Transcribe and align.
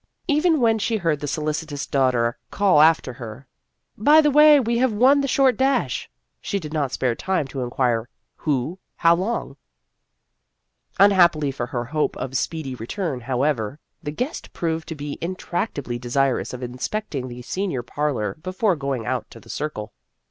Even 0.27 0.59
when 0.59 0.79
she 0.79 0.97
heard 0.97 1.19
the 1.19 1.27
solicitous 1.27 1.85
daughter 1.85 2.39
call 2.49 2.81
after 2.81 3.13
her," 3.13 3.45
By 4.09 4.19
the 4.19 4.31
way, 4.31 4.59
we 4.59 4.79
have 4.79 4.91
won 4.91 5.21
the 5.21 5.27
short 5.27 5.57
dash," 5.57 6.09
she 6.41 6.59
did 6.59 6.73
not 6.73 6.91
spare 6.91 7.13
time 7.13 7.45
to 7.49 7.61
inquire," 7.61 8.09
Who? 8.37 8.79
How 8.95 9.13
long?" 9.13 9.57
Unhappily 10.99 11.51
for 11.51 11.67
her 11.67 11.85
hope 11.85 12.17
of 12.17 12.35
speedy 12.35 12.73
re 12.73 12.87
turn, 12.87 13.19
however, 13.19 13.77
the 14.01 14.09
guest 14.09 14.53
proved 14.53 14.87
to 14.87 14.95
be 14.95 15.19
in 15.21 15.35
tractably 15.35 16.01
desirous 16.01 16.51
of 16.51 16.63
inspecting 16.63 17.27
the 17.27 17.43
senior 17.43 17.83
parlor 17.83 18.37
before 18.41 18.75
going 18.75 19.05
out 19.05 19.29
to 19.29 19.39
the 19.39 19.49
Circle. 19.49 19.93